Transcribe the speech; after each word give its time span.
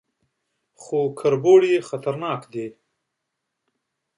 _خو 0.81 0.99
کربوړي 1.19 1.73
خطرناکه 1.87 2.47
دي. 2.53 2.67